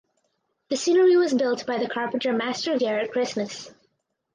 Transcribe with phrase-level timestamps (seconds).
[0.69, 3.69] The scenery was built by the carpenter Master Garret Christmas.